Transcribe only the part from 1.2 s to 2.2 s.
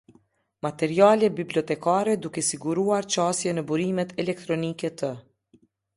bibliotekare